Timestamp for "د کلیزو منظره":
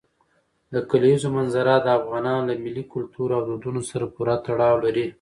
0.73-1.73